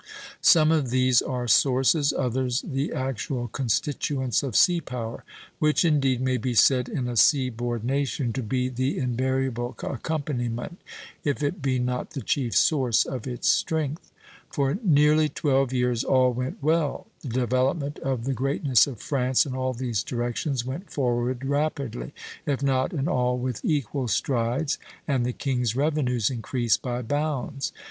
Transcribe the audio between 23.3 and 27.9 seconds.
with equal strides, and the king's revenues increased by bounds.